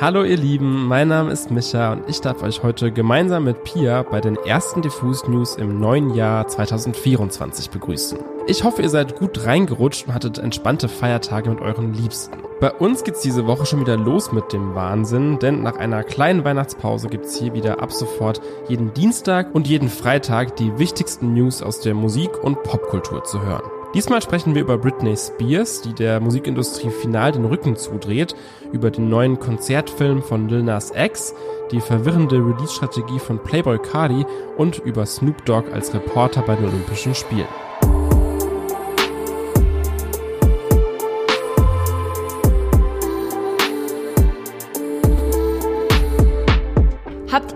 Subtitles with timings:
[0.00, 4.02] Hallo ihr Lieben, mein Name ist Micha und ich darf euch heute gemeinsam mit Pia
[4.02, 8.18] bei den ersten Diffus News im neuen Jahr 2024 begrüßen.
[8.48, 12.36] Ich hoffe, ihr seid gut reingerutscht und hattet entspannte Feiertage mit euren Liebsten.
[12.60, 16.44] Bei uns geht's diese Woche schon wieder los mit dem Wahnsinn, denn nach einer kleinen
[16.44, 21.78] Weihnachtspause gibt's hier wieder ab sofort jeden Dienstag und jeden Freitag die wichtigsten News aus
[21.78, 23.83] der Musik- und Popkultur zu hören.
[23.94, 28.34] Diesmal sprechen wir über Britney Spears, die der Musikindustrie final den Rücken zudreht,
[28.72, 31.32] über den neuen Konzertfilm von Lil Nas X,
[31.70, 34.26] die verwirrende Release-Strategie von Playboy Cardi
[34.56, 37.46] und über Snoop Dogg als Reporter bei den Olympischen Spielen.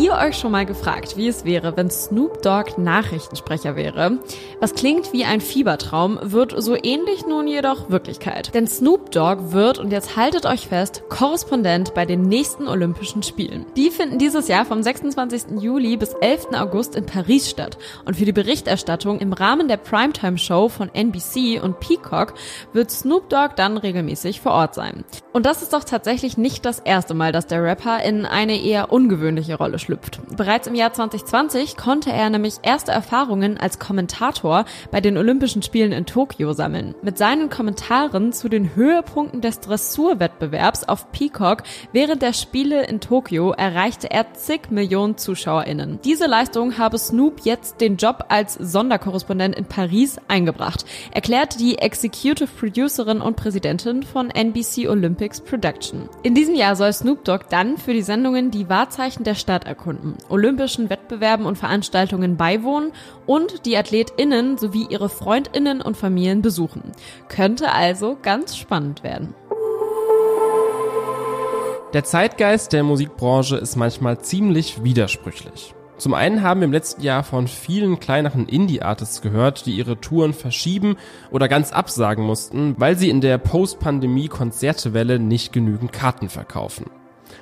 [0.00, 4.18] Ihr euch schon mal gefragt, wie es wäre, wenn Snoop Dogg Nachrichtensprecher wäre?
[4.58, 8.54] Was klingt wie ein Fiebertraum, wird so ähnlich nun jedoch Wirklichkeit.
[8.54, 13.66] Denn Snoop Dogg wird, und jetzt haltet euch fest, Korrespondent bei den nächsten Olympischen Spielen.
[13.76, 15.60] Die finden dieses Jahr vom 26.
[15.60, 16.54] Juli bis 11.
[16.54, 17.76] August in Paris statt.
[18.06, 22.34] Und für die Berichterstattung im Rahmen der Primetime-Show von NBC und Peacock
[22.72, 25.04] wird Snoop Dogg dann regelmäßig vor Ort sein.
[25.34, 28.92] Und das ist doch tatsächlich nicht das erste Mal, dass der Rapper in eine eher
[28.92, 29.89] ungewöhnliche Rolle schlüpft.
[30.36, 35.92] Bereits im Jahr 2020 konnte er nämlich erste Erfahrungen als Kommentator bei den Olympischen Spielen
[35.92, 36.94] in Tokio sammeln.
[37.02, 43.52] Mit seinen Kommentaren zu den Höhepunkten des Dressurwettbewerbs auf Peacock während der Spiele in Tokio
[43.52, 46.00] erreichte er zig Millionen ZuschauerInnen.
[46.04, 52.48] Diese Leistung habe Snoop jetzt den Job als Sonderkorrespondent in Paris eingebracht, erklärt die Executive
[52.58, 56.08] Producerin und Präsidentin von NBC Olympics Production.
[56.22, 59.86] In diesem Jahr soll Snoop Dogg dann für die Sendungen die Wahrzeichen der Stadt Stadt
[59.86, 62.92] erkunden, olympischen Wettbewerben und Veranstaltungen beiwohnen
[63.26, 66.92] und die AthletInnen sowie ihre FreundInnen und Familien besuchen.
[67.28, 69.34] Könnte also ganz spannend werden.
[71.92, 75.74] Der Zeitgeist der Musikbranche ist manchmal ziemlich widersprüchlich.
[75.96, 80.32] Zum einen haben wir im letzten Jahr von vielen kleineren Indie-Artists gehört, die ihre Touren
[80.32, 80.96] verschieben
[81.30, 86.86] oder ganz absagen mussten, weil sie in der Post-Pandemie-Konzertewelle nicht genügend Karten verkaufen.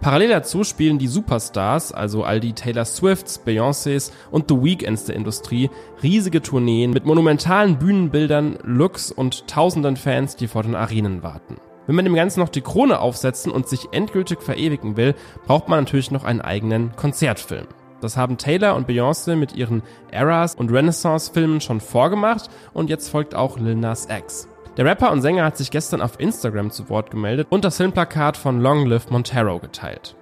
[0.00, 5.16] Parallel dazu spielen die Superstars, also all die Taylor Swifts, Beyoncés und The Weeknds der
[5.16, 5.70] Industrie,
[6.02, 11.56] riesige Tourneen mit monumentalen Bühnenbildern, Looks und tausenden Fans, die vor den Arenen warten.
[11.86, 15.14] Wenn man dem Ganzen noch die Krone aufsetzen und sich endgültig verewigen will,
[15.46, 17.66] braucht man natürlich noch einen eigenen Konzertfilm.
[18.00, 23.34] Das haben Taylor und Beyoncé mit ihren Eras und Renaissance-Filmen schon vorgemacht und jetzt folgt
[23.34, 24.49] auch Lil Nas X.
[24.76, 28.36] Der Rapper und Sänger hat sich gestern auf Instagram zu Wort gemeldet und das Filmplakat
[28.36, 30.14] von Long Live Montero geteilt.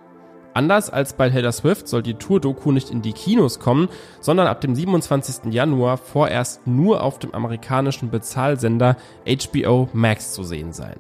[0.54, 3.88] Anders als bei Taylor Swift soll die Tour-Doku nicht in die Kinos kommen,
[4.20, 5.53] sondern ab dem 27.
[5.53, 10.98] Januar vorerst nur auf dem amerikanischen Bezahlsender HBO Max zu sehen sein.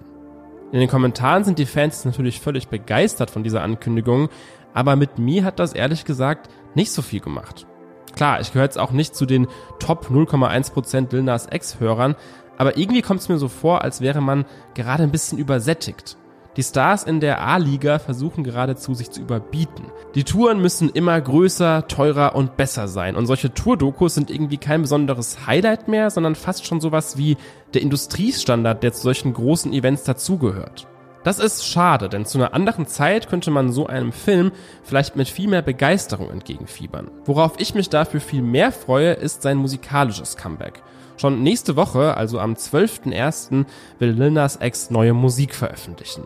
[0.70, 4.28] In den Kommentaren sind die Fans natürlich völlig begeistert von dieser Ankündigung,
[4.74, 7.66] aber mit mir hat das ehrlich gesagt nicht so viel gemacht.
[8.14, 9.46] Klar, ich gehöre jetzt auch nicht zu den
[9.78, 12.16] Top 0,1% Lil Nas X-Hörern,
[12.58, 16.18] aber irgendwie kommt es mir so vor, als wäre man gerade ein bisschen übersättigt.
[16.56, 19.84] Die Stars in der A-Liga versuchen geradezu sich zu überbieten.
[20.16, 23.14] Die Touren müssen immer größer, teurer und besser sein.
[23.14, 27.36] Und solche Tour-Dokus sind irgendwie kein besonderes Highlight mehr, sondern fast schon sowas wie
[27.74, 30.88] der Industriestandard, der zu solchen großen Events dazugehört.
[31.24, 34.52] Das ist schade, denn zu einer anderen Zeit könnte man so einem Film
[34.84, 37.10] vielleicht mit viel mehr Begeisterung entgegenfiebern.
[37.24, 40.82] Worauf ich mich dafür viel mehr freue, ist sein musikalisches Comeback.
[41.16, 43.66] Schon nächste Woche, also am 12.01.,
[43.98, 46.24] will Lil Nas X neue Musik veröffentlichen.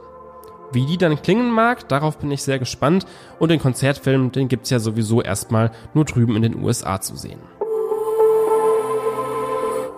[0.73, 3.07] Wie die dann klingen mag, darauf bin ich sehr gespannt
[3.39, 7.41] und den Konzertfilm, den gibt's ja sowieso erstmal nur drüben in den USA zu sehen.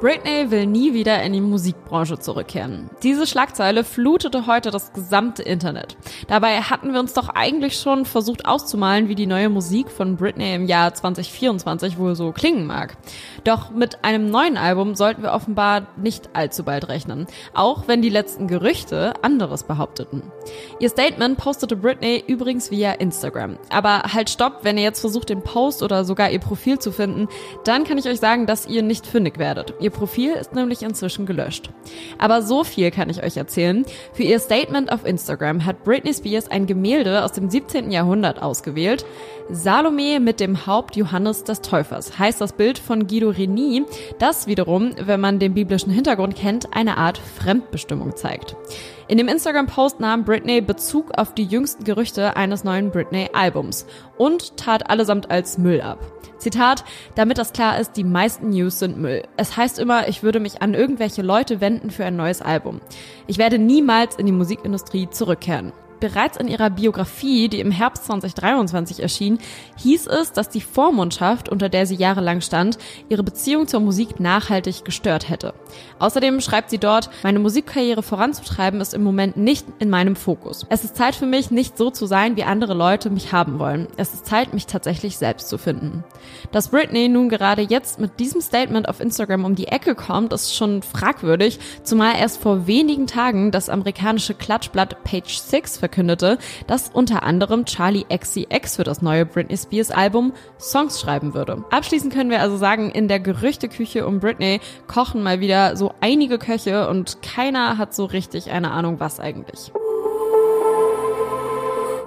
[0.04, 2.90] Britney will nie wieder in die Musikbranche zurückkehren.
[3.02, 5.96] Diese Schlagzeile flutete heute das gesamte Internet.
[6.28, 10.56] Dabei hatten wir uns doch eigentlich schon versucht auszumalen, wie die neue Musik von Britney
[10.56, 12.98] im Jahr 2024 wohl so klingen mag.
[13.44, 18.10] Doch mit einem neuen Album sollten wir offenbar nicht allzu bald rechnen, auch wenn die
[18.10, 20.22] letzten Gerüchte anderes behaupteten.
[20.80, 23.56] Ihr Statement postete Britney übrigens via Instagram.
[23.70, 27.26] Aber halt stopp, wenn ihr jetzt versucht, den Post oder sogar ihr Profil zu finden,
[27.64, 29.72] dann kann ich euch sagen, dass ihr nicht fündig werdet.
[29.80, 31.70] Ihr Profil ist nämlich inzwischen gelöscht.
[32.18, 33.86] Aber so viel kann ich euch erzählen.
[34.12, 37.90] Für ihr Statement auf Instagram hat Britney Spears ein Gemälde aus dem 17.
[37.90, 39.06] Jahrhundert ausgewählt.
[39.48, 43.84] Salome mit dem Haupt Johannes des Täufers heißt das Bild von Guido Reni,
[44.18, 48.56] das wiederum, wenn man den biblischen Hintergrund kennt, eine Art Fremdbestimmung zeigt.
[49.06, 53.86] In dem Instagram-Post nahm Britney Bezug auf die jüngsten Gerüchte eines neuen Britney-Albums
[54.16, 55.98] und tat allesamt als Müll ab.
[56.38, 56.84] Zitat,
[57.14, 59.22] damit das klar ist, die meisten News sind Müll.
[59.36, 62.80] Es heißt immer, ich würde mich an irgendwelche Leute wenden für ein neues Album.
[63.26, 65.72] Ich werde niemals in die Musikindustrie zurückkehren.
[66.04, 69.38] Bereits in ihrer Biografie, die im Herbst 2023 erschien,
[69.78, 72.76] hieß es, dass die Vormundschaft, unter der sie jahrelang stand,
[73.08, 75.54] ihre Beziehung zur Musik nachhaltig gestört hätte.
[76.00, 80.66] Außerdem schreibt sie dort, meine Musikkarriere voranzutreiben ist im Moment nicht in meinem Fokus.
[80.68, 83.88] Es ist Zeit für mich, nicht so zu sein, wie andere Leute mich haben wollen.
[83.96, 86.04] Es ist Zeit, mich tatsächlich selbst zu finden.
[86.52, 90.54] Dass Britney nun gerade jetzt mit diesem Statement auf Instagram um die Ecke kommt, ist
[90.54, 97.22] schon fragwürdig, zumal erst vor wenigen Tagen das amerikanische Klatschblatt Page 6 verkündete, dass unter
[97.22, 101.64] anderem Charlie XCX für das neue Britney Spears Album Songs schreiben würde.
[101.70, 106.38] Abschließend können wir also sagen, in der Gerüchteküche um Britney kochen mal wieder so einige
[106.38, 109.72] Köche und keiner hat so richtig eine Ahnung, was eigentlich.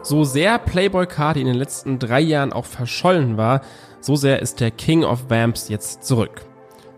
[0.04, 3.62] So sehr Playboy Cardi in den letzten drei Jahren auch verschollen war,
[4.00, 6.46] so sehr ist der King of Vamps jetzt zurück.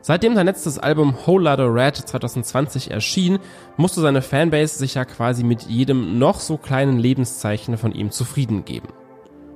[0.02, 3.40] Seitdem sein letztes Album Whole Lotta Red 2020 erschien,
[3.76, 8.64] musste seine Fanbase sich ja quasi mit jedem noch so kleinen Lebenszeichen von ihm zufrieden
[8.64, 8.88] geben.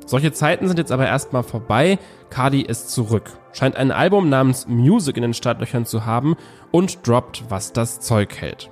[0.06, 1.98] Solche Zeiten sind jetzt aber erstmal vorbei,
[2.30, 6.36] Cardi ist zurück, scheint ein Album namens Music in den Startlöchern zu haben
[6.72, 8.70] und droppt, was das Zeug hält.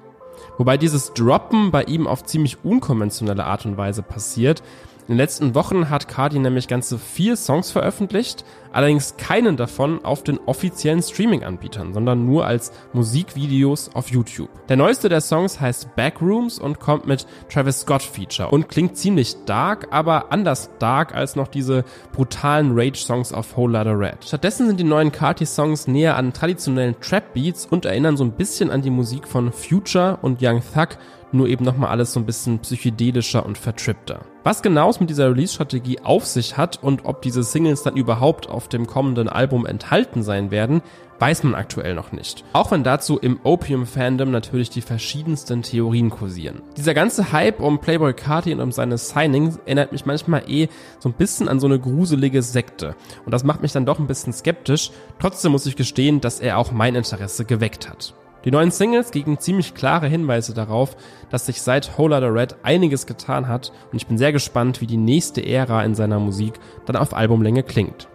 [0.58, 4.62] Wobei dieses Droppen bei ihm auf ziemlich unkonventionelle Art und Weise passiert,
[5.02, 10.24] in den letzten Wochen hat Cardi nämlich ganze vier Songs veröffentlicht, allerdings keinen davon auf
[10.24, 14.50] den offiziellen Streaming-Anbietern, sondern nur als Musikvideos auf YouTube.
[14.70, 19.36] Der neueste der Songs heißt Backrooms und kommt mit Travis Scott Feature und klingt ziemlich
[19.46, 21.84] dark, aber anders dark als noch diese
[22.14, 24.24] brutalen Rage-Songs auf Whole Lotta Red.
[24.24, 28.82] Stattdessen sind die neuen Cardi-Songs näher an traditionellen Trap-Beats und erinnern so ein bisschen an
[28.82, 30.98] die Musik von Future und Young Thug,
[31.34, 34.22] nur eben nochmal alles so ein bisschen psychedelischer und vertrippter.
[34.44, 38.50] Was genau es mit dieser Release-Strategie auf sich hat und ob diese Singles dann überhaupt
[38.50, 40.82] auf dem kommenden Album enthalten sein werden,
[41.20, 42.44] weiß man aktuell noch nicht.
[42.54, 46.64] Auch wenn dazu im Opium-Fandom natürlich die verschiedensten Theorien kursieren.
[46.76, 51.10] Dieser ganze Hype um Playboy Carti und um seine Signings erinnert mich manchmal eh so
[51.10, 52.96] ein bisschen an so eine gruselige Sekte.
[53.24, 54.90] Und das macht mich dann doch ein bisschen skeptisch.
[55.20, 58.16] Trotzdem muss ich gestehen, dass er auch mein Interesse geweckt hat.
[58.44, 60.96] Die neuen Singles geben ziemlich klare Hinweise darauf,
[61.30, 64.88] dass sich seit Whole Lotta Red einiges getan hat und ich bin sehr gespannt, wie
[64.88, 66.54] die nächste Ära in seiner Musik
[66.86, 68.08] dann auf Albumlänge klingt.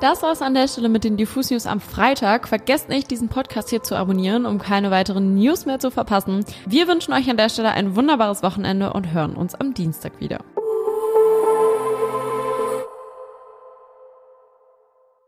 [0.00, 2.48] Das war's an der Stelle mit den Diffus News am Freitag.
[2.48, 6.44] Vergesst nicht, diesen Podcast hier zu abonnieren, um keine weiteren News mehr zu verpassen.
[6.66, 10.40] Wir wünschen euch an der Stelle ein wunderbares Wochenende und hören uns am Dienstag wieder.